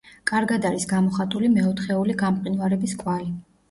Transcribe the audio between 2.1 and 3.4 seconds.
გამყინვარების კვალი.